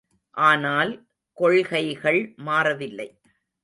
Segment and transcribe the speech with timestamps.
[0.37, 0.91] ஆனால்,
[1.37, 3.09] கொள்கைகள் மாறவில்லை.